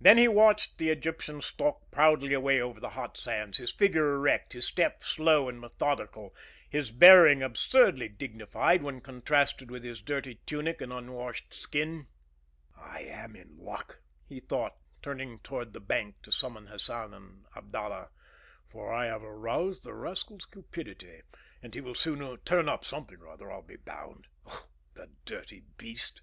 Then 0.00 0.16
he 0.16 0.28
watched 0.28 0.78
the 0.78 0.90
Egyptian 0.90 1.40
stalk 1.40 1.90
proudly 1.90 2.32
away 2.32 2.60
over 2.60 2.78
the 2.78 2.90
hot 2.90 3.16
sands, 3.16 3.58
his 3.58 3.72
figure 3.72 4.14
erect, 4.14 4.52
his 4.52 4.64
step 4.64 5.02
slow 5.02 5.48
and 5.48 5.58
methodical, 5.60 6.32
his 6.70 6.92
bearing 6.92 7.42
absurdly 7.42 8.08
dignified 8.08 8.80
when 8.84 9.00
contrasted 9.00 9.68
with 9.68 9.82
his 9.82 10.00
dirty 10.00 10.36
tunic 10.46 10.80
and 10.80 10.92
unwashed 10.92 11.52
skin. 11.52 12.06
"I 12.76 13.00
am 13.08 13.34
in 13.34 13.56
luck," 13.58 13.98
he 14.28 14.38
thought, 14.38 14.76
turning 15.02 15.40
toward 15.40 15.72
the 15.72 15.80
bank 15.80 16.22
to 16.22 16.30
summon 16.30 16.68
Hassan 16.68 17.12
and 17.12 17.44
Abdallah; 17.56 18.10
"for 18.68 18.92
I 18.92 19.06
have 19.06 19.24
aroused 19.24 19.82
the 19.82 19.94
rascal's 19.94 20.44
cupidity, 20.46 21.22
and 21.60 21.74
he 21.74 21.80
will 21.80 21.96
soon 21.96 22.38
turn 22.44 22.68
up 22.68 22.84
something 22.84 23.18
or 23.20 23.28
other, 23.30 23.50
I'll 23.50 23.62
be 23.62 23.74
bound. 23.74 24.28
Ugh! 24.46 24.68
the 24.94 25.10
dirty 25.24 25.64
beast." 25.76 26.22